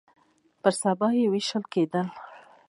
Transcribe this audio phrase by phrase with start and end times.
[0.61, 2.01] پر سبا يې ويشتل کېده.